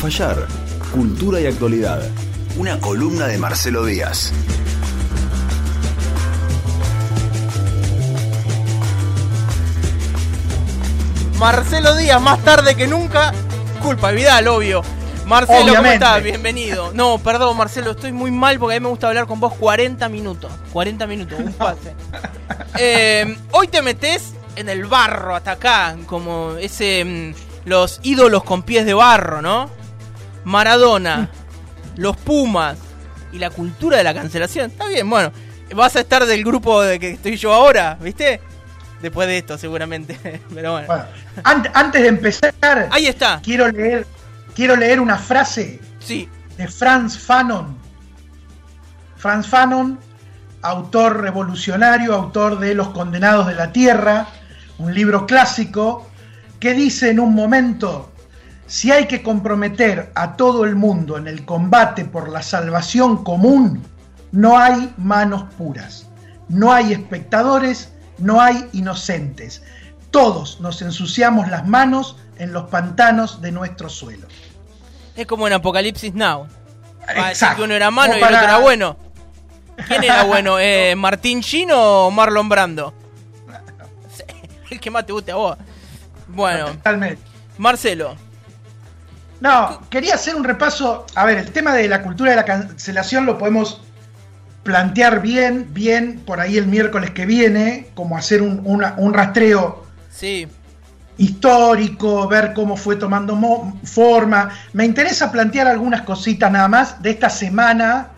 [0.00, 0.46] fallar.
[0.92, 2.00] Cultura y actualidad.
[2.56, 4.32] Una columna de Marcelo Díaz.
[11.38, 13.32] Marcelo Díaz, más tarde que nunca.
[13.82, 14.82] Culpa Vidal, obvio.
[15.26, 16.22] Marcelo, ¿cómo estás?
[16.22, 16.92] Bienvenido.
[16.94, 20.08] No, perdón, Marcelo, estoy muy mal porque a mí me gusta hablar con vos 40
[20.08, 20.50] minutos.
[20.72, 21.94] 40 minutos, un pase.
[22.82, 27.04] Eh, hoy te metes en el barro hasta acá, como ese.
[27.04, 29.68] mm, los ídolos con pies de barro, ¿no?
[30.44, 31.28] Maradona,
[31.96, 32.78] los Pumas
[33.32, 34.70] y la cultura de la cancelación.
[34.70, 35.32] Está bien, bueno.
[35.74, 38.40] Vas a estar del grupo de que estoy yo ahora, ¿viste?
[39.00, 40.18] Después de esto, seguramente.
[40.54, 40.86] Pero bueno.
[40.88, 41.04] Bueno,
[41.44, 42.52] an- antes de empezar,
[42.90, 43.40] Ahí está.
[43.42, 44.06] quiero leer,
[44.54, 46.28] quiero leer una frase Sí.
[46.56, 47.76] de Franz Fanon.
[49.16, 49.98] Franz Fanon,
[50.62, 54.26] autor revolucionario, autor de Los Condenados de la Tierra,
[54.78, 56.08] un libro clásico,
[56.58, 58.09] que dice en un momento,
[58.70, 63.82] si hay que comprometer a todo el mundo en el combate por la salvación común,
[64.30, 66.06] no hay manos puras,
[66.48, 69.64] no hay espectadores, no hay inocentes.
[70.12, 74.28] Todos nos ensuciamos las manos en los pantanos de nuestro suelo.
[75.16, 76.46] Es como en Apocalipsis Now.
[77.08, 77.56] Exacto.
[77.56, 78.96] que uno era malo y Como el otro para- era bueno.
[79.88, 80.58] ¿Quién era bueno?
[80.60, 82.94] Eh, ¿Martín Chino o Marlon Brando?
[84.70, 85.58] El que más te guste a vos.
[86.28, 87.20] Bueno, Totalmente.
[87.58, 88.14] Marcelo.
[89.40, 91.06] No, quería hacer un repaso.
[91.14, 93.80] A ver, el tema de la cultura de la cancelación lo podemos
[94.62, 99.84] plantear bien, bien por ahí el miércoles que viene, como hacer un, una- un rastreo
[100.10, 100.46] Sí,
[101.16, 104.50] histórico, ver cómo fue tomando mo- forma.
[104.72, 108.08] Me interesa plantear algunas cositas nada más de esta semana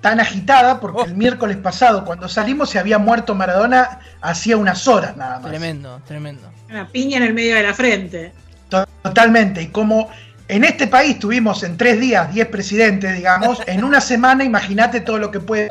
[0.00, 1.04] tan agitada, porque Oh.
[1.04, 5.48] el miércoles pasado, cuando salimos, se había muerto Maradona hacía unas horas nada más.
[5.50, 6.50] tremendo, tremendo.
[6.68, 8.32] Una piña en el medio de la frente.
[8.68, 9.62] To- Totalmente.
[9.62, 10.08] Y como
[10.52, 15.16] en este país tuvimos en tres días 10 presidentes, digamos, en una semana imagínate todo
[15.16, 15.70] lo que puede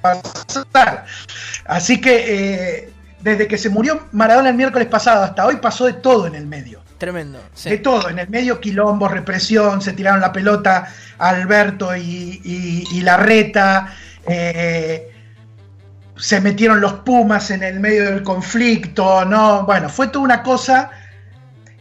[0.00, 1.04] pasar.
[1.66, 5.92] Así que eh, desde que se murió Maradona el miércoles pasado hasta hoy pasó de
[5.92, 6.80] todo en el medio.
[6.96, 7.42] Tremendo.
[7.62, 13.00] De todo, en el medio quilombo, represión, se tiraron la pelota Alberto y, y, y
[13.02, 13.94] Larreta,
[14.26, 15.12] eh,
[16.16, 19.64] se metieron los Pumas en el medio del conflicto, ¿no?
[19.64, 20.90] Bueno, fue toda una cosa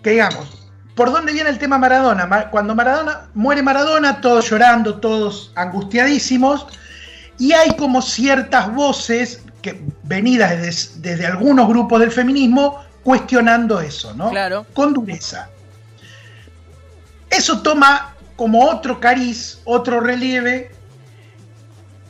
[0.01, 0.58] que digamos,
[0.99, 2.25] ¿por dónde viene el tema Maradona?
[2.25, 6.67] Ma- Cuando Maradona muere Maradona, todos llorando, todos angustiadísimos,
[7.37, 14.13] y hay como ciertas voces que venidas desde, desde algunos grupos del feminismo cuestionando eso,
[14.13, 14.29] ¿no?
[14.29, 14.65] Claro.
[14.73, 15.47] Con dureza.
[17.29, 20.69] Eso toma como otro cariz, otro relieve,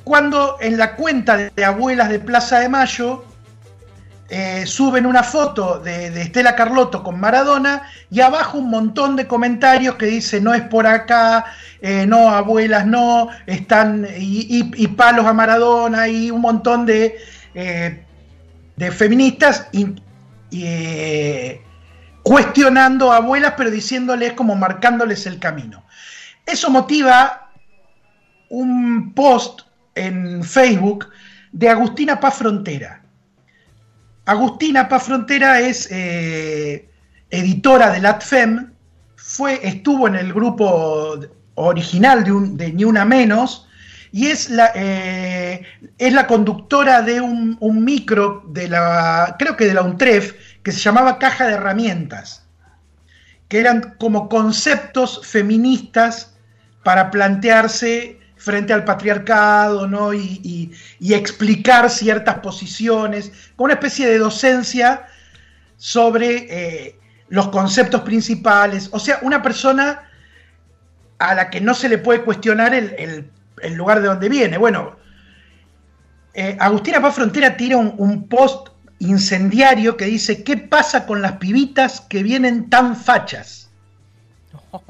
[0.04, 3.24] cuando en la cuenta de abuelas de Plaza de Mayo
[4.32, 9.96] eh, suben una foto de, Estela Carlotto con Maradona y abajo un montón de comentarios
[9.96, 11.46] que dice no es por acá,
[11.82, 17.18] eh, no, abuelas no, están y, palos a Maradona y un montón de,
[17.56, 18.06] eh,
[18.92, 19.68] feministas
[22.22, 25.84] cuestionando a abuelas pero diciéndoles como marcándoles el camino.
[26.46, 27.50] Eso motiva
[28.50, 29.62] un post
[29.96, 31.10] en Facebook
[31.52, 32.99] de Agustina Paz Frontera.
[34.30, 36.88] Agustina Paz Frontera es eh,
[37.32, 38.72] editora del ATFEM,
[39.16, 41.20] fue, estuvo en el grupo
[41.56, 43.66] original de, un- de Ni Una Menos.
[44.12, 45.64] Y es la, eh,
[45.98, 50.72] es la conductora de un, un micro de la, creo que de la UNTREF, que
[50.72, 52.48] se llamaba Caja de Herramientas,
[53.48, 56.36] que eran como conceptos feministas
[56.84, 60.14] para plantearse frente al patriarcado, ¿no?
[60.14, 65.06] Y, explicar ciertas posiciones, con una especie de docencia
[65.78, 68.90] sobre eh, los conceptos principales.
[68.92, 70.10] O sea, una persona
[71.20, 73.30] a la que no se le puede cuestionar el
[73.76, 74.58] lugar de donde viene.
[74.58, 74.98] Bueno,
[76.34, 78.70] eh, Agustina Paz Frontera tira un, un post
[79.00, 83.70] incendiario que dice, ¿qué pasa con las pibitas que vienen tan fachas?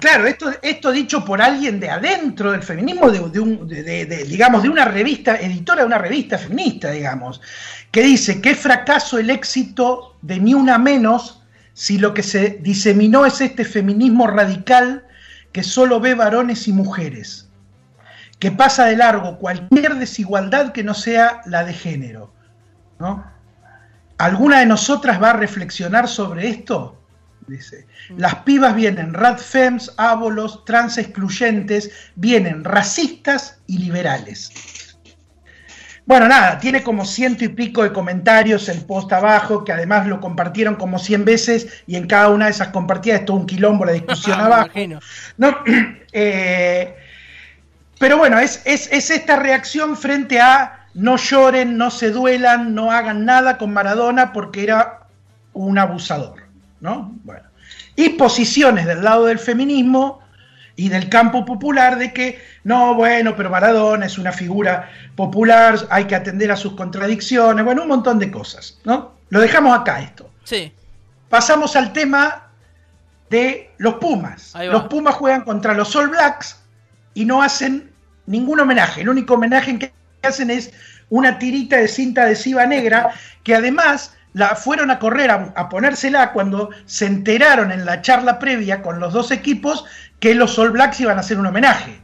[0.00, 5.82] Claro, esto, dicho por alguien de adentro del feminismo, de, digamos, de una revista, editora
[5.82, 7.40] de una revista feminista, digamos,
[7.90, 13.24] que dice, qué fracaso el éxito de Ni Una Menos si lo que se diseminó
[13.26, 15.04] es este feminismo radical
[15.52, 17.48] que solo ve varones y mujeres,
[18.38, 22.32] que pasa de largo cualquier desigualdad que no sea la de género.
[22.98, 23.24] ¿no?
[24.18, 27.00] ¿Alguna de nosotras va a reflexionar sobre esto?
[27.46, 34.90] Dice, las pibas vienen radfems, ábolos, trans excluyentes, vienen racistas y liberales.
[36.06, 40.20] Bueno, nada, tiene como ciento y pico de comentarios el post abajo, que además lo
[40.20, 43.84] compartieron como 100 veces y en cada una de esas compartidas es todo un quilombo
[43.84, 44.70] la discusión Me abajo.
[45.36, 45.56] ¿no?
[46.12, 46.96] Eh,
[48.00, 52.90] pero bueno, es, es, es esta reacción frente a no lloren, no se duelan, no
[52.90, 55.06] hagan nada con Maradona porque era
[55.52, 56.39] un abusador,
[56.80, 57.14] ¿no?
[57.24, 57.48] Bueno.
[57.96, 60.20] Y posiciones del lado del feminismo
[60.76, 66.04] y del campo popular de que no, bueno, pero Maradona es una figura popular, hay
[66.04, 69.14] que atender a sus contradicciones, bueno, un montón de cosas, ¿no?
[69.28, 70.30] Lo dejamos acá esto.
[70.44, 70.72] Sí.
[71.28, 72.48] Pasamos al tema
[73.28, 74.54] de los Pumas.
[74.70, 76.60] Los Pumas juegan contra los All Blacks
[77.14, 77.90] y no hacen
[78.26, 79.02] ningún homenaje.
[79.02, 79.92] El único homenaje que
[80.22, 80.72] hacen es
[81.08, 83.10] una tirita de cinta adhesiva negra
[83.44, 88.38] que además la fueron a correr a, a ponérsela cuando se enteraron en la charla
[88.38, 89.84] previa con los dos equipos
[90.20, 92.00] que los All Blacks iban a hacer un homenaje.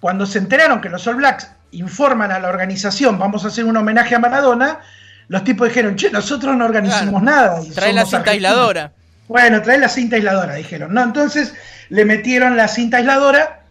[0.00, 3.76] Cuando se enteraron que los All Blacks informan a la organización vamos a hacer un
[3.76, 4.80] homenaje a Maradona,
[5.28, 7.24] los tipos dijeron, che, nosotros no organizamos Claro.
[7.24, 7.60] nada.
[7.74, 8.28] Trae la cinta argentinos".
[8.28, 8.92] aisladora.
[9.28, 10.92] Bueno, trae la cinta aisladora, dijeron.
[10.92, 11.54] No, entonces
[11.88, 13.62] le metieron la cinta aisladora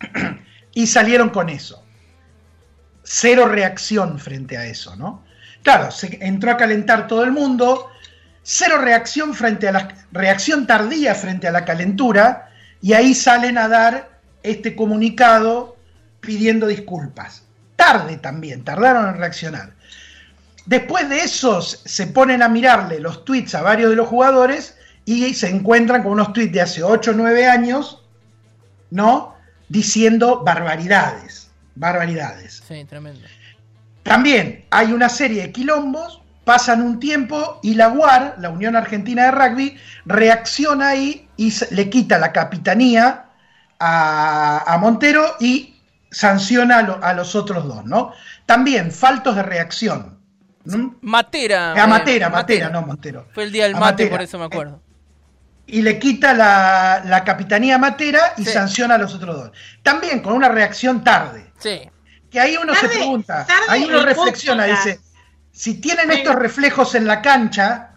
[0.74, 1.84] y salieron con eso.
[3.02, 5.24] Cero reacción frente a eso, ¿no?
[5.68, 7.90] Claro, se entró a calentar todo el mundo,
[8.42, 12.48] cero reacción frente a la reacción tardía frente a la calentura,
[12.80, 15.76] y ahí salen a dar este comunicado
[16.20, 17.42] pidiendo disculpas.
[17.76, 19.74] Tarde también, tardaron en reaccionar.
[20.64, 24.74] Después de esos se ponen a mirarle los tweets a varios de los jugadores
[25.04, 28.02] y se encuentran con unos tweets de hace 8 o 9 años,
[28.90, 29.36] ¿no?
[29.68, 32.62] Diciendo barbaridades, barbaridades.
[32.66, 33.20] Sí, tremendo.
[34.08, 39.24] También hay una serie de quilombos, pasan un tiempo y la UAR, la Unión Argentina
[39.24, 39.76] de Rugby,
[40.06, 43.26] reacciona ahí y le quita la capitanía
[43.78, 45.74] a, a Montero y
[46.10, 48.12] sanciona a, lo- a los otros dos, ¿no?
[48.46, 50.18] También faltos de reacción.
[50.64, 50.96] ¿no?
[51.02, 51.72] Matera.
[51.74, 53.26] A eh, Matera, Matera, no Montero.
[53.34, 54.10] Fue el día del A mate, Matera.
[54.10, 54.82] por eso me acuerdo.
[55.66, 58.52] y le quita la, la capitanía a Matera y Sí.
[58.52, 59.50] sanciona a los otros dos.
[59.82, 61.50] También con una reacción tarde.
[61.58, 61.82] Sí.
[62.30, 64.86] Que ahí uno se pregunta, ahí uno reflexiona, podcast.
[64.86, 65.00] dice,
[65.50, 67.90] si tienen estos reflejos en la cancha,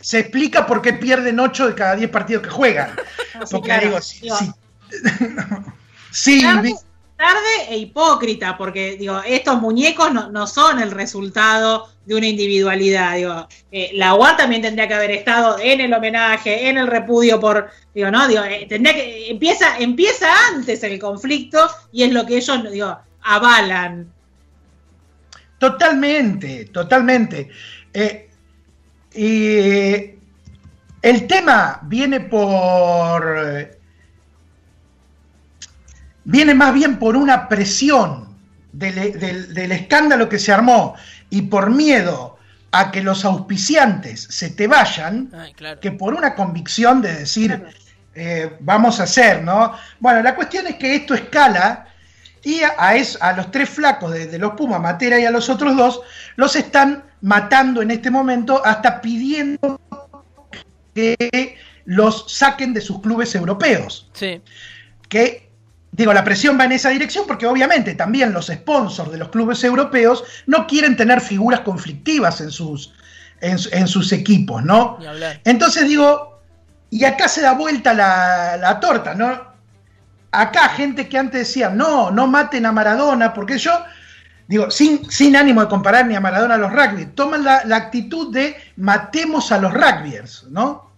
[0.00, 2.94] se explica por qué pierden 8 de cada 10 partidos que juegan.
[3.32, 3.86] No, Porque claro.
[3.86, 4.52] digo, sí, Digo, sí.
[6.10, 6.74] Sí, tarde,
[7.16, 13.14] tarde e hipócrita, porque digo, estos muñecos no, no son el resultado de una individualidad.
[13.14, 17.38] Digo, eh, la UAR también tendría que haber estado en el homenaje, en el repudio
[17.38, 22.26] por, digo, no, digo, eh, tendría que empieza, empieza antes el conflicto y es lo
[22.26, 24.06] que ellos, digo, avalan.
[25.58, 27.50] Totalmente, totalmente.
[27.92, 28.30] Eh,
[29.14, 30.14] y
[31.02, 33.36] el tema viene por.
[33.46, 33.76] eh,
[36.24, 38.36] Viene más bien por una presión
[38.72, 40.94] del, del- del escándalo que se armó
[41.30, 42.38] y por miedo
[42.72, 45.80] a que los auspiciantes se te vayan, Ay, claro.
[45.80, 47.64] que por una convicción de decir,
[48.14, 49.72] eh, vamos a hacer, ¿no?
[49.98, 51.86] Bueno, la cuestión es que esto escala
[52.42, 55.30] y a, a es- a los tres flacos de, de los Pumas, Matera y a
[55.30, 56.00] los otros dos,
[56.36, 59.80] los están matando en este momento hasta pidiendo
[60.94, 64.08] que los saquen de sus clubes europeos.
[64.12, 64.40] Sí.
[65.08, 65.50] Que,
[65.92, 69.62] digo, la presión va en esa dirección porque obviamente también los sponsors de los clubes
[69.64, 72.92] europeos no quieren tener figuras conflictivas en sus,
[73.40, 74.98] en, su- en sus equipos, ¿no?
[75.44, 76.40] Entonces digo,
[76.90, 79.49] y acá se da vuelta la, la torta, ¿no?
[80.32, 83.72] Acá gente que antes decía, no, no maten a Maradona, porque yo,
[84.46, 87.76] digo, sin, sin ánimo de comparar ni a Maradona a los rugby, toman la, la
[87.76, 90.90] actitud de matemos a los rugbyers, ¿no?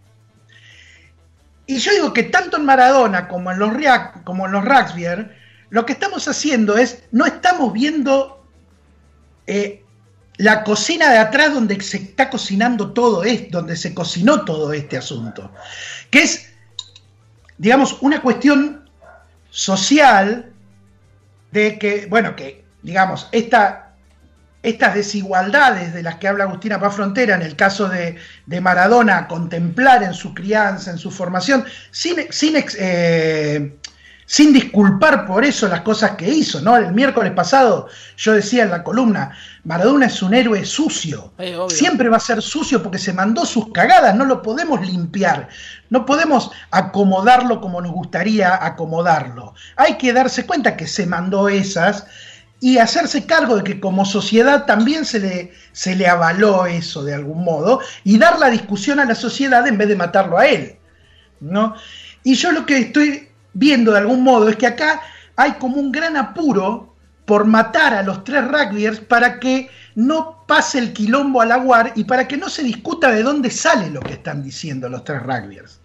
[1.67, 5.27] Y yo digo que tanto en Maradona como en los, los rugbyers,
[5.71, 8.45] lo que estamos haciendo es, no estamos viendo
[9.47, 9.83] eh,
[10.37, 14.99] la cocina de atrás donde se está cocinando todo esto, donde se cocinó todo este
[14.99, 15.51] asunto,
[16.11, 16.53] que es,
[17.59, 18.82] digamos, una cuestión
[19.53, 20.51] social
[21.51, 23.93] de que, bueno, que, digamos, esta,
[24.63, 28.17] estas desigualdades de las que habla Agustina Paz Frontera en el caso de,
[28.47, 33.77] de Maradona, contemplar en su crianza, en su formación, sin, sin, eh,
[34.33, 36.75] sin disculpar por eso las cosas que hizo, ¿no?
[36.75, 41.35] El miércoles pasado yo decía en la columna, Maradona es un héroe sucio.
[41.37, 41.55] Eh.
[41.69, 45.51] Siempre va a ser sucio porque se mandó sus cagadas, no lo podemos limpiar,
[45.91, 49.53] no podemos acomodarlo como nos gustaría acomodarlo.
[49.77, 52.07] Hay que darse cuenta que se mandó esas
[52.59, 57.13] y hacerse cargo de que como sociedad también se le, se le avaló eso de
[57.13, 60.79] algún modo y dar la discusión a la sociedad en vez de matarlo a él.
[61.41, 61.75] ¿no?
[62.25, 65.01] Y yo lo que estoy viendo de algún modo es que acá
[65.37, 66.95] hay como un gran apuro
[67.25, 71.93] por matar a los tres rugbyers para que no pase el quilombo a la UAR
[71.95, 75.23] y para que no se discuta de dónde sale lo que están diciendo los tres
[75.23, 75.81] rugbyers.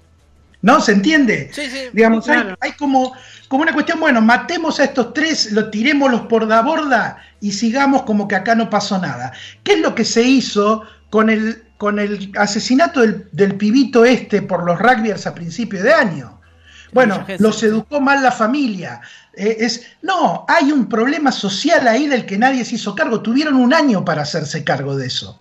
[0.61, 0.81] ¿No?
[0.81, 1.51] ¿Se entiende?
[1.53, 1.89] Sí, sí.
[1.93, 3.13] Digamos, hay, hay como,
[3.47, 8.03] como una cuestión, bueno, matemos a estos tres, lo tirémoslos por la borda y sigamos
[8.03, 9.31] como que acá no pasó nada.
[9.63, 14.41] ¿Qué es lo que se hizo con el, con el asesinato del, del pibito este
[14.41, 16.36] por los rugbyers a principio de año?
[16.93, 19.01] Bueno, los educó mal la familia.
[19.33, 23.21] Eh, es, no, hay un problema social ahí del que nadie se hizo cargo.
[23.21, 25.39] Tuvieron un año para hacerse cargo de eso.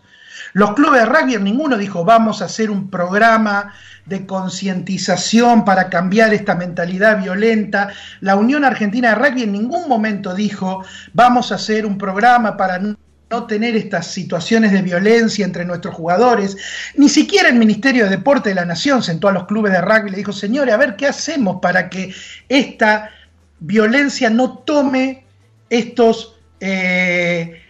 [0.52, 3.74] Los clubes de rugby, ninguno dijo, vamos a hacer un programa
[4.06, 7.88] de concientización para cambiar esta mentalidad violenta.
[8.20, 12.78] La Unión Argentina de Rugby en ningún momento dijo, vamos a hacer un programa para
[12.78, 12.96] no
[13.28, 16.56] tener estas situaciones de violencia entre nuestros jugadores.
[16.94, 20.08] Ni siquiera el Ministerio de Deporte de la Nación sentó a los clubes de rugby
[20.08, 22.14] y le dijo, señores, a ver qué hacemos para que
[22.48, 23.10] esta
[23.58, 25.24] violencia no tome
[25.70, 27.62] estos, eh,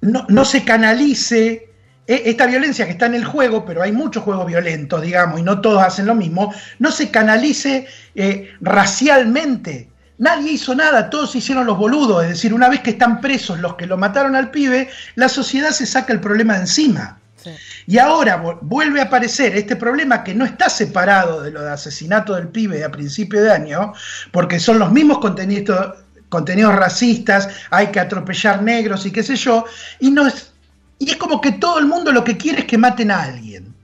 [0.00, 1.68] no, no, se canalice
[2.06, 5.60] esta violencia que está en el juego, pero hay muchos juegos violentos, digamos, y no
[5.60, 9.88] todos hacen lo mismo, no se canalice eh, racialmente.
[10.18, 13.74] Nadie hizo nada, todos hicieron los boludos, es decir, una vez que están presos los
[13.74, 17.18] que lo mataron al pibe, la sociedad se saca el problema de encima.
[17.36, 17.50] Sí.
[17.86, 22.34] Y ahora vuelve a aparecer este problema que no está separado de lo de asesinato
[22.34, 23.92] del pibe a principio de año,
[24.32, 25.94] porque son los mismos contenidos,
[26.28, 29.64] contenidos racistas, hay que atropellar negros y qué sé yo,
[30.00, 30.52] y no es
[30.98, 33.74] y es como que todo el mundo lo que quiere es que maten a alguien.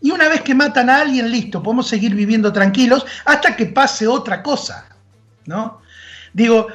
[0.00, 4.06] Y una vez que matan a alguien, listo, podemos seguir viviendo tranquilos hasta que pase
[4.06, 4.86] otra cosa.
[5.46, 5.79] ¿No?
[6.32, 6.68] Digo,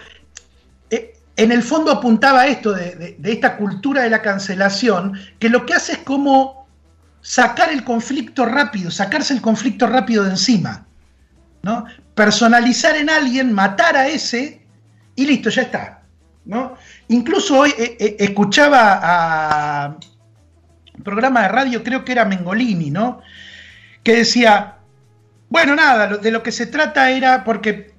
[0.90, 5.74] eh, en el fondo apuntaba esto de, esta cultura de la cancelación, que lo que
[5.74, 6.68] hace es como
[7.22, 10.86] sacar el conflicto rápido, sacarse el conflicto rápido de encima.
[11.64, 11.86] ¿no?
[12.14, 14.62] Personalizar en alguien, matar a ese
[15.16, 16.02] y listo, ya está.
[16.46, 16.76] ¿no?
[17.08, 19.98] Incluso hoy eh, eh, escuchaba a
[20.96, 23.22] un programa de radio, creo que era Mengolini, ¿no?
[24.04, 24.76] Que decía,
[25.50, 27.95] bueno, nada, de lo que se trata era porque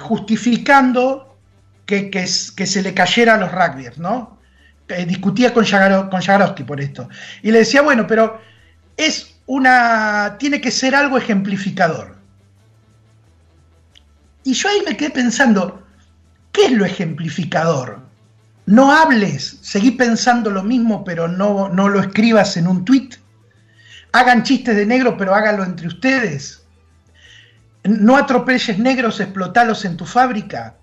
[0.00, 1.38] justificando
[1.86, 4.38] que, que, se le cayera a los rugbyers, ¿no?
[4.88, 7.08] Eh, discutía con, Yagaro, con por esto.
[7.42, 8.40] Y le decía, bueno, pero
[8.96, 10.36] es una.
[10.38, 12.16] tiene que ser algo ejemplificador.
[14.42, 15.86] Y yo ahí me quedé pensando,
[16.52, 18.00] ¿qué es lo ejemplificador?
[18.66, 23.10] No hables, seguí pensando lo mismo, pero no, no lo escribas en un tweet.
[24.12, 26.59] Hagan chistes de negro, pero háganlo entre ustedes.
[27.84, 30.74] No atropelles negros, explotalos en tu fábrica.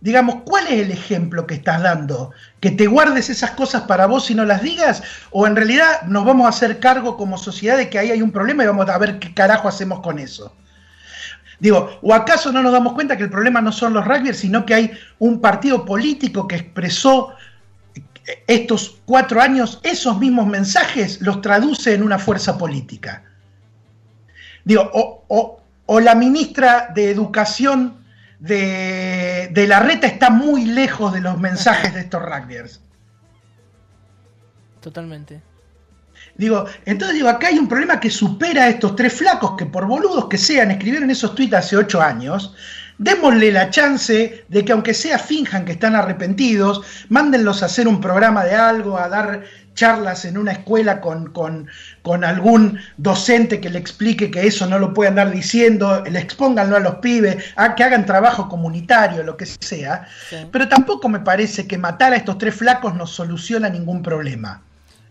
[0.00, 2.32] Digamos, ¿cuál es el ejemplo que estás dando?
[2.60, 5.02] ¿Que te guardes esas cosas para vos y no las digas?
[5.30, 8.30] ¿O en realidad nos vamos a hacer cargo como sociedad de que ahí hay un
[8.30, 10.54] problema y vamos a ver qué carajo hacemos con eso?
[11.58, 14.66] Digo, ¿o acaso no nos damos cuenta que el problema no son los rugbyers, sino
[14.66, 17.32] que hay un partido político que expresó
[18.46, 23.22] estos cuatro años esos mismos mensajes, los traduce en una fuerza política?
[24.64, 28.04] Digo, o, o, o la ministra de Educación
[28.38, 32.80] de, de, la reta está muy lejos de los mensajes de estos rugbyers.
[34.80, 35.40] Totalmente.
[36.36, 39.86] Digo, entonces digo, acá hay un problema que supera a estos tres flacos que por
[39.86, 42.54] boludos que sean escribieron esos tweets hace ocho años.
[42.98, 48.00] Démosle la chance de que aunque sea finjan que están arrepentidos, mándenlos a hacer un
[48.00, 49.42] programa de algo, a dar
[49.74, 51.68] charlas en una escuela con, con,
[52.02, 56.76] con, algún docente que le explique que eso no lo puede andar diciendo, le expónganlo
[56.76, 60.06] a los pibes, a que hagan trabajo comunitario, lo que sea.
[60.30, 60.36] Sí.
[60.50, 64.62] Pero tampoco me parece que matar a estos tres flacos nos soluciona ningún problema.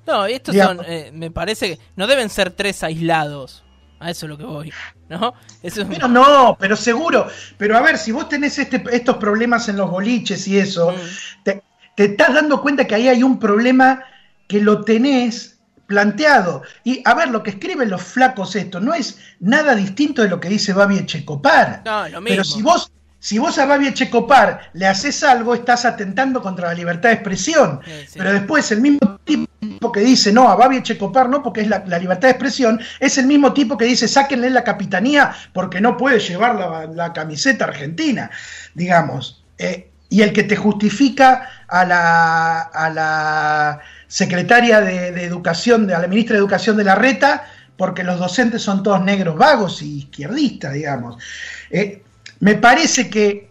[0.05, 3.63] No, estos son, eh, me parece que no deben ser tres aislados.
[3.99, 4.73] A eso es lo que voy,
[5.09, 5.33] ¿no?
[5.61, 5.87] Eso es...
[5.87, 7.27] Pero no, pero seguro.
[7.57, 11.43] Pero a ver, si vos tenés este, estos problemas en los boliches y eso, mm.
[11.43, 11.63] te,
[11.95, 14.03] te, estás dando cuenta que ahí hay un problema
[14.47, 16.63] que lo tenés planteado.
[16.83, 20.39] Y a ver, lo que escriben los flacos esto no es nada distinto de lo
[20.39, 21.81] que dice Babi Echecopar.
[21.85, 22.27] No, lo mismo.
[22.27, 22.91] Pero si vos
[23.23, 27.79] si vos a Babi Echecopar le haces algo, estás atentando contra la libertad de expresión.
[27.85, 28.13] Sí, sí.
[28.17, 31.85] Pero después el mismo tipo que dice, no, a Babi Echecopar no, porque es la,
[31.87, 35.95] la, libertad de expresión, es el mismo tipo que dice, sáquenle la capitanía porque no
[35.95, 38.29] puede llevar la, la camiseta argentina,
[38.73, 39.41] digamos.
[39.57, 45.95] Eh, y el que te justifica a la, a la secretaria de, de Educación, de,
[45.95, 47.45] a la ministra de Educación de la Reta,
[47.77, 51.23] porque los docentes son todos negros vagos y izquierdistas, digamos.
[51.71, 52.03] Eh,
[52.43, 53.49] me parece que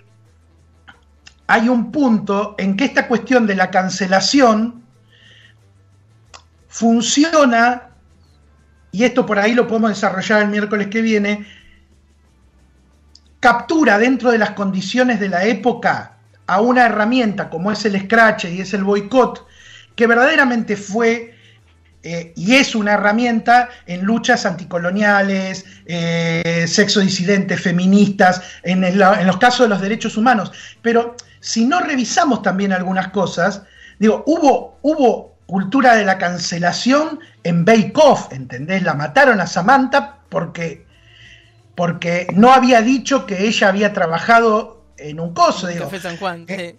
[1.47, 4.83] hay un punto en que esta cuestión de la cancelación
[6.69, 7.89] funciona,
[8.91, 11.47] y esto por ahí lo podemos desarrollar el miércoles que viene,
[13.41, 18.45] captura dentro de las condiciones de la época a una herramienta como es el scratch
[18.45, 19.47] y es el boicot,
[19.97, 21.32] que verdaderamente fue
[22.02, 29.37] eh, y es una herramienta en luchas anticoloniales, eh, sexo disidentes, feministas, en, en, los
[29.37, 30.52] casos de los derechos humanos.
[30.82, 33.62] Pero si no revisamos también algunas cosas,
[33.99, 38.82] digo, hubo, hubo cultura de la cancelación en Bake Off, ¿entendés?
[38.82, 40.87] La mataron a Samantha porque,
[41.75, 45.68] porque no había dicho que ella había trabajado en un coso.
[45.68, 46.78] Digo, Café San Juan, eh, sí.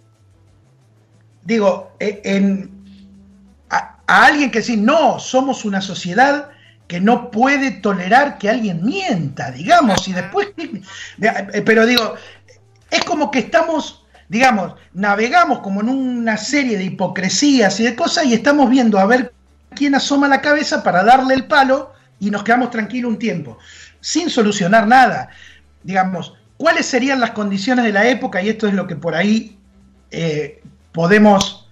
[1.44, 2.83] digo en,
[4.06, 6.50] a, alguien que sí, no, somos una sociedad
[6.86, 12.14] que no puede tolerar que alguien mienta, digamos, y después, eh, pero digo,
[12.90, 18.26] es como que estamos, digamos, navegamos como en una serie de hipocresías y de cosas
[18.26, 19.32] y estamos viendo a ver
[19.74, 23.58] quién asoma la cabeza para darle el palo y nos quedamos tranquilos un tiempo,
[24.00, 25.30] sin solucionar nada.
[25.82, 28.42] Digamos, ¿cuáles serían las condiciones de la época?
[28.42, 29.58] Y esto es lo que por ahí
[30.10, 31.63] eh, podemos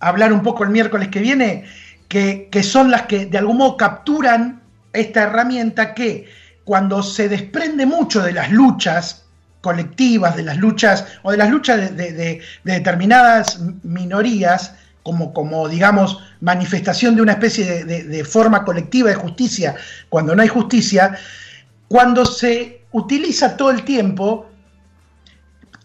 [0.00, 1.64] hablar un poco el miércoles que viene,
[2.08, 4.62] que, que, son las que de algún modo capturan
[4.92, 6.26] esta herramienta que
[6.64, 9.24] cuando se desprende mucho de las luchas
[9.60, 14.74] colectivas, de las luchas o de las luchas de, de, de, de determinadas minorías,
[15.06, 19.76] como, como, digamos, manifestación de una especie de, forma colectiva de justicia,
[20.08, 21.16] cuando no hay justicia,
[21.86, 24.50] cuando se utiliza todo el tiempo,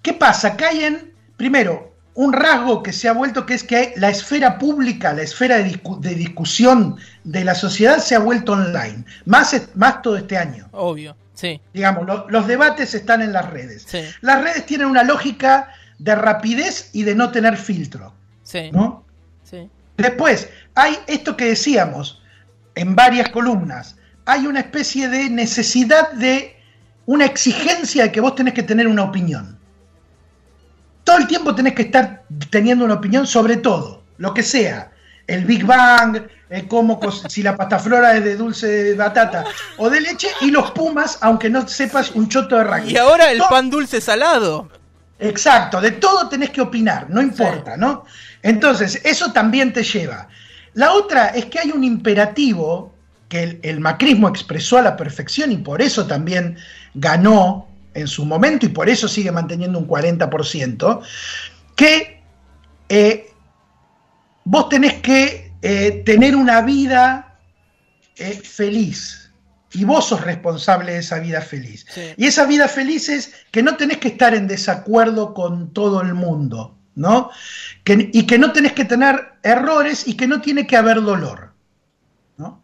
[0.02, 0.58] ¿qué pasa?
[0.58, 5.22] Caen, primero, un rasgo que se ha vuelto que es que la esfera pública, la
[5.22, 10.18] esfera de, discu de discusión de la sociedad se ha vuelto online, más, más todo
[10.18, 10.68] este año.
[10.72, 11.62] Obvio, sí.
[11.74, 13.86] Digamos, lo, los debates están en las redes.
[13.88, 14.02] Sí.
[14.22, 18.14] Las redes tienen una lógica de rapidez y de no tener filtro.
[18.44, 18.72] Sí.
[18.72, 19.06] ¿no?
[19.44, 19.70] sí.
[19.98, 22.22] Después, hay esto que decíamos
[22.76, 26.58] en varias columnas, hay una especie de necesidad de
[27.06, 29.61] una exigencia de que vos tenés que tener una opinión
[31.12, 34.92] todo el tiempo tenés que estar teniendo una opinión sobre todo, lo que sea.
[35.28, 39.44] El Big Bang, el cómo, si la pataflora es de dulce de batata
[39.78, 42.94] o de leche, y los pumas, aunque no sepas un choto de rugby.
[42.94, 44.70] Y ahora el todo, pan dulce salado.
[45.20, 47.82] Exacto, de todo tenés que opinar, no importa, sí.
[47.82, 48.06] ¿no?
[48.42, 50.30] Entonces, eso también te lleva.
[50.76, 52.96] La otra es que hay un imperativo
[53.28, 56.58] que el, el macrismo expresó a la perfección y por eso también
[56.94, 61.02] ganó en su momento y por eso sigue manteniendo un 40%,
[61.76, 62.22] que
[62.90, 63.32] eh,
[64.44, 67.40] vos tenés que eh, tener una vida
[68.16, 69.32] eh, feliz
[69.74, 71.86] y vos sos responsable de esa vida feliz.
[71.90, 72.02] Sí.
[72.18, 76.14] Y esa vida feliz es que no tenés que estar en desacuerdo con todo el
[76.14, 77.32] mundo, ¿no?
[77.84, 81.54] Que, y que no tenés que tener errores y que no tiene que haber dolor,
[82.38, 82.64] ¿no?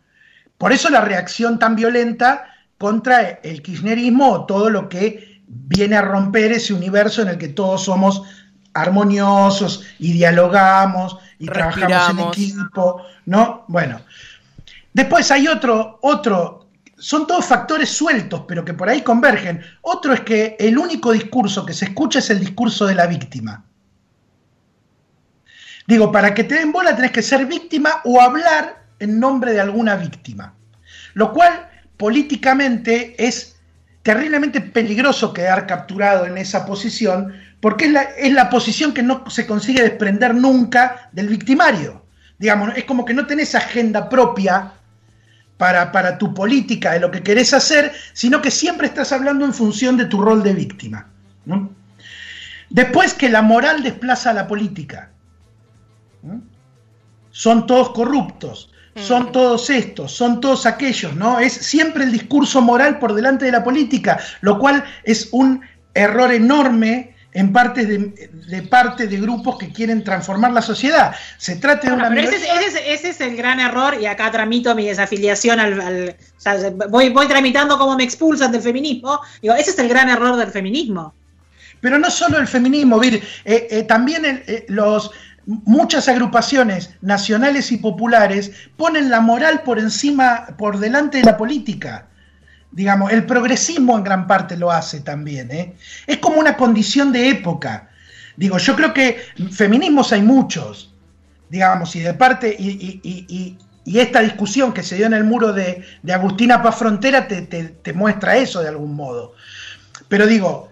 [0.58, 6.02] Por eso la reacción tan violenta contra el kirchnerismo o todo lo que viene a
[6.02, 8.24] romper ese universo en el que todos somos
[8.74, 11.76] armoniosos y dialogamos y Respiramos.
[11.76, 13.66] trabajamos en equipo, ¿no?
[13.68, 14.02] Bueno.
[14.94, 19.62] Después hay otro, otro, son todos factores sueltos, pero que por ahí convergen.
[19.82, 23.64] Otro es que el único discurso que se escucha es el discurso de la víctima.
[25.86, 29.62] Digo, para que te den bola tenés que ser víctima o hablar en nombre de
[29.62, 30.54] alguna víctima.
[31.14, 31.67] Lo cual
[31.98, 33.58] políticamente es
[34.04, 39.30] terriblemente peligroso quedar capturado en esa posición, porque es la, es la, posición que no
[39.30, 42.06] se consigue desprender nunca del victimario.
[42.38, 44.74] Digamos, es como que no tenés agenda propia
[45.58, 49.54] para, para tu política, de lo que querés hacer, sino que siempre estás hablando en
[49.54, 51.08] función de tu rol de víctima.
[52.70, 55.10] Después que la moral desplaza a la política.
[57.32, 61.40] Son todos corruptos son todos estos, son todos aquellos, ¿no?
[61.40, 65.62] Es siempre el discurso moral por delante de la política, lo cual es un
[65.94, 71.14] error enorme en parte de, de parte de grupos que quieren transformar la sociedad.
[71.38, 72.10] Se trata de una...
[72.10, 75.80] Bueno, pero ese, ese, ese, es el gran error y acá tramito mi desafiliación al...
[75.80, 76.56] al o sea,
[76.90, 79.20] voy, voy tramitando cómo me expulsan del feminismo.
[79.42, 81.14] Digo, ese es el gran error del feminismo.
[81.80, 85.12] Pero no solo el feminismo, Vir, eh, eh, también el, eh, los
[85.48, 92.08] muchas agrupaciones nacionales y populares ponen la moral por encima, por delante de la política.
[92.72, 95.50] Digamos, el progresismo en gran parte lo hace también.
[95.52, 95.74] ¿eh?
[96.06, 97.90] Es como una condición de época.
[98.36, 100.94] Digo, yo creo que feminismos hay muchos,
[101.50, 105.54] digamos, y de parte, y, y, y, esta discusión que se dio en el muro
[105.54, 109.34] de, de Agustina Paz Frontera te, te, te muestra eso de algún modo.
[110.10, 110.67] Pero digo,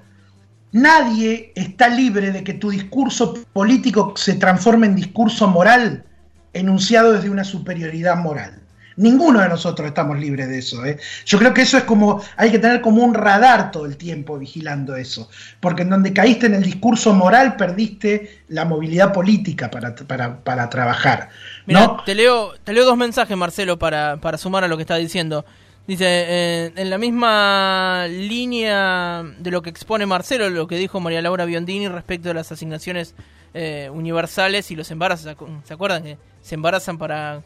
[0.75, 6.03] Nadie está libre de que tu discurso político se transforme en discurso moral
[6.51, 8.59] enunciado desde una superioridad moral.
[8.97, 10.83] Ninguno de nosotros estamos libres de eso.
[10.83, 10.99] ¿eh?
[11.25, 14.37] Yo creo que eso es como, hay que tener como un radar todo el tiempo
[14.37, 15.29] vigilando eso,
[15.61, 20.69] porque en donde caíste en el discurso moral perdiste la movilidad política para, para, para
[20.69, 21.29] trabajar.
[21.67, 24.97] Mira, te, leo, te leo dos mensajes, Marcelo, para, para sumar a lo que está
[24.97, 25.45] diciendo.
[25.87, 31.21] Dice, eh, en la misma línea de lo que expone Marcelo, lo que dijo María
[31.21, 33.13] Laura Biondini respecto de las asignaciones
[33.53, 35.35] eh, universales y los embarazos.
[35.63, 37.43] ¿Se acuerdan que se embarazan para...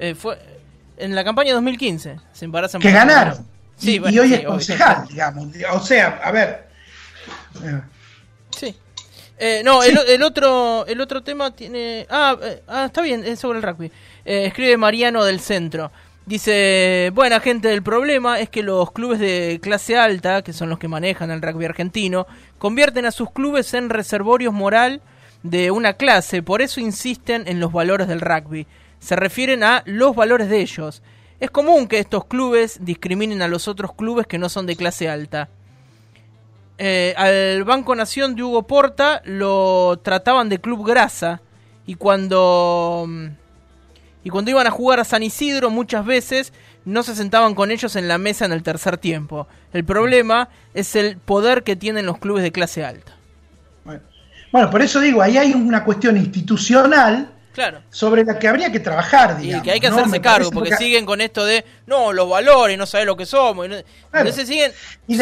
[0.00, 0.36] Eh, fue
[0.96, 3.46] en la campaña 2015, se embarazan Que ganaron.
[3.76, 5.48] Sí, y, hoy es concejal, digamos.
[5.72, 6.68] O sea, a ver...
[8.50, 8.74] Sí.
[9.64, 12.04] no, El, otro el otro tema tiene...
[12.10, 13.92] Ah, ah está bien, es sobre el rugby.
[14.24, 15.92] escribe Mariano del Centro.
[16.30, 20.78] Dice, buena gente del problema es que los clubes de clase alta, que son los
[20.78, 25.02] que manejan el rugby argentino, convierten a sus clubes en reservorios moral
[25.42, 28.68] de una clase, por eso insisten en los valores del rugby.
[29.00, 31.02] Se refieren a los valores de ellos.
[31.40, 35.08] Es común que estos clubes discriminen a los otros clubes que no son de clase
[35.08, 35.48] alta.
[36.78, 41.42] Eh, al Banco Nación de Hugo Porta lo trataban de club grasa
[41.86, 43.26] y cuando mm,
[44.22, 46.52] y cuando iban a jugar a San Isidro muchas veces
[46.84, 49.46] no se sentaban con ellos en la mesa en el tercer tiempo.
[49.72, 53.16] El problema es el poder que tienen los clubes de clase alta.
[54.52, 57.82] Bueno, por eso digo, ahí hay una cuestión institucional claro.
[57.88, 59.62] sobre la que habría que trabajar, digamos.
[59.62, 62.84] Y que hay que hacerse cargo, porque, siguen con esto de, no, los valores, no
[62.84, 63.68] sabes lo que somos.
[64.12, 64.72] Entonces siguen,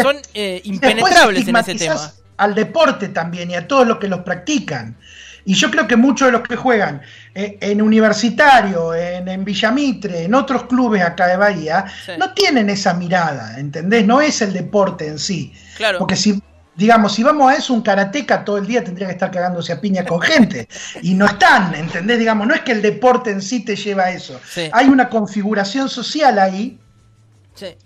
[0.02, 2.12] son eh, impenetrables en ese tema.
[2.38, 4.96] Al deporte también y a todos los que los practican.
[5.44, 7.00] Y yo creo que muchos de los que juegan
[7.34, 11.84] eh, en Universitario, en, Villamitre, en otros clubes acá de Bahía,
[12.18, 14.06] no tienen esa mirada, ¿entendés?
[14.06, 15.52] No es el deporte en sí.
[15.76, 15.98] Claro.
[15.98, 16.42] Porque si,
[16.76, 19.80] digamos, si vamos a eso, un karateca todo el día tendría que estar cagándose a
[19.80, 20.68] piña con gente.
[21.02, 22.18] Y no están, ¿entendés?
[22.18, 24.40] Digamos, no es que el deporte en sí te lleva a eso.
[24.72, 26.78] Hay una configuración social ahí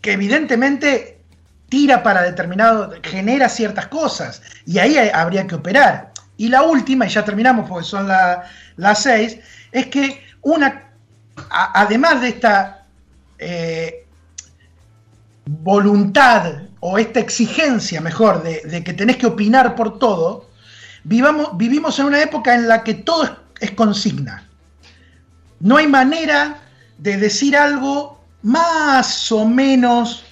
[0.00, 1.20] que evidentemente
[1.68, 4.42] tira para determinado, genera ciertas cosas.
[4.66, 6.11] Y ahí habría que operar.
[6.36, 9.38] Y la última, y ya terminamos porque son las seis,
[9.70, 10.90] es que una,
[11.50, 12.86] además de esta
[13.38, 14.06] eh,
[15.46, 20.50] voluntad o esta exigencia, mejor, de, que tenés que opinar por todo,
[21.04, 24.48] vivamos, vivimos en una época en la que todo es, consigna.
[25.60, 26.58] No hay manera
[26.98, 30.24] de decir algo más o menos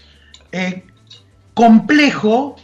[0.50, 0.84] eh,
[1.54, 2.56] complejo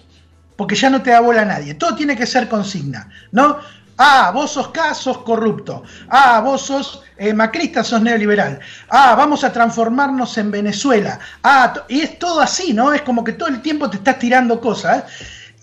[0.56, 1.74] porque ya no te da bola a nadie.
[1.74, 3.58] Todo tiene que ser consigna, ¿no?
[3.98, 5.82] Ah, vos sos K, sos corrupto.
[6.08, 8.60] Ah, vos sos eh, macrista, sos neoliberal.
[8.88, 11.18] Ah, vamos a transformarnos en Venezuela.
[11.42, 12.92] Ah, y es todo así, ¿no?
[12.92, 15.04] Es como que todo el tiempo te estás tirando cosas.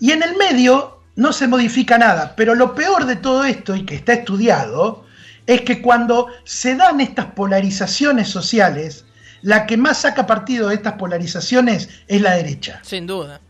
[0.00, 2.34] Y en el medio no se modifica nada.
[2.36, 5.04] Pero lo peor de todo esto, y que está estudiado,
[5.46, 9.04] es que cuando se dan estas polarizaciones sociales,
[9.42, 12.80] la que más saca partido de estas polarizaciones es la derecha.
[12.82, 13.40] Sin duda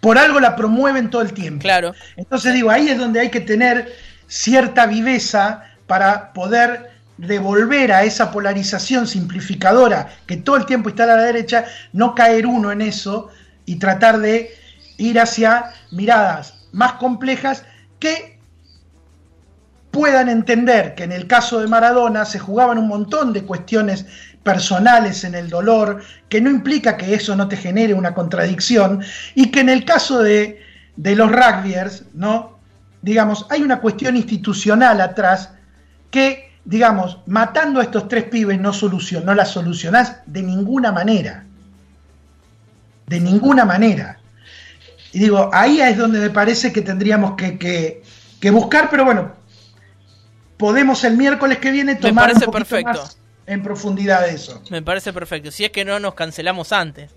[0.00, 1.62] por algo la promueven todo el tiempo.
[1.62, 1.94] Claro.
[2.16, 3.92] Entonces digo, ahí es donde hay que tener
[4.26, 11.08] cierta viveza para poder devolver a esa polarización simplificadora que todo el tiempo está a
[11.08, 13.30] la derecha, no caer uno en eso
[13.66, 14.54] y tratar de
[14.98, 17.64] ir hacia miradas más complejas
[17.98, 18.38] que
[19.90, 24.06] puedan entender que en el caso de Maradona se jugaban un montón de cuestiones
[24.42, 29.02] personales en el dolor, que no implica que eso no te genere una contradicción,
[29.34, 30.62] y que en el caso de,
[30.96, 32.58] los rugbyers, ¿no?
[33.02, 35.50] Digamos, hay una cuestión institucional atrás
[36.10, 41.44] que, digamos, matando a estos tres pibes no, solucion, no la solucionás de ninguna manera.
[43.06, 44.18] De ninguna manera.
[45.12, 48.02] Y digo, ahí es donde me parece que tendríamos que,
[48.50, 49.32] buscar, pero bueno,
[50.56, 53.08] podemos el miércoles que viene tomar un perfecto
[53.48, 54.62] en profundidad eso.
[54.70, 55.50] Me parece perfecto.
[55.50, 57.10] Si es que no nos cancelamos antes.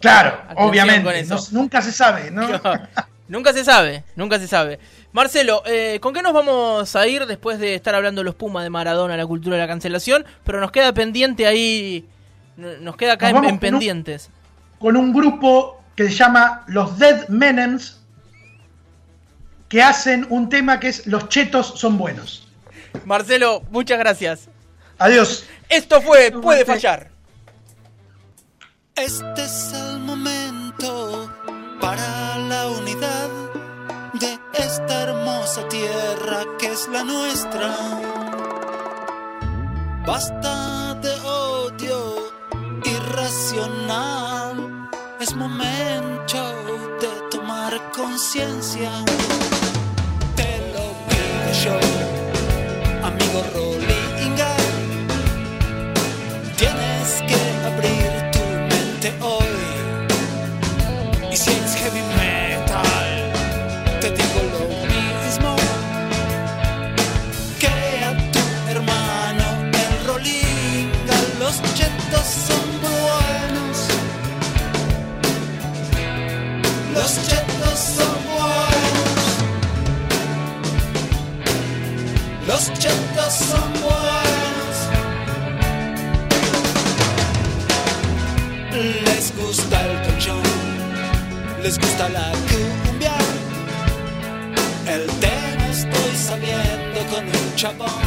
[0.00, 1.26] Claro, obviamente.
[1.50, 2.46] nunca se sabe, ¿no?
[3.28, 4.78] nunca se sabe, nunca se sabe.
[5.12, 8.62] Marcelo, eh, ¿con qué nos vamos a ir después de estar hablando de los Pumas
[8.62, 10.24] de Maradona, la cultura de la cancelación?
[10.44, 12.06] Pero nos queda pendiente ahí,
[12.56, 14.30] nos queda acá en, pendientes.
[14.78, 18.02] con un grupo que se llama los Dead Menems,
[19.68, 22.46] que hacen un tema que es Los chetos son buenos.
[23.04, 24.48] Marcelo, muchas gracias.
[24.98, 25.44] Adiós.
[25.68, 27.10] Esto fue Puede Fallar.
[28.94, 31.30] Este es el momento
[31.80, 33.28] para la unidad
[34.14, 37.76] de esta hermosa tierra que es la nuestra.
[40.06, 42.32] Basta de odio
[42.84, 44.88] irracional.
[45.20, 46.38] Es momento
[47.00, 48.90] de tomar conciencia.
[50.36, 51.78] Te lo digo yo,
[53.06, 53.85] amigo Rolly.
[57.66, 58.05] abrir.
[91.66, 93.16] Les gusta la cumbia.
[94.86, 98.05] El tema estoy saliendo con un chapón.